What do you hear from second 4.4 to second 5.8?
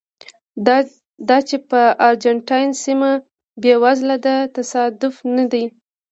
تصادف نه دی.